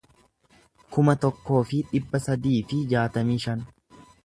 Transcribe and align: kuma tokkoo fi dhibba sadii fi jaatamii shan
kuma 0.95 1.15
tokkoo 1.25 1.59
fi 1.73 1.83
dhibba 1.91 2.23
sadii 2.29 2.57
fi 2.73 2.83
jaatamii 2.95 3.39
shan 3.47 3.65